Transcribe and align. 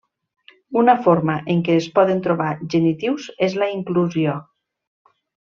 Una 0.83 0.95
forma 1.07 1.35
en 1.55 1.61
què 1.67 1.75
es 1.83 1.89
poden 1.99 2.25
trobar 2.29 2.49
genitius 2.77 3.29
és 3.49 3.61
la 3.65 3.71
inclusió. 3.77 4.39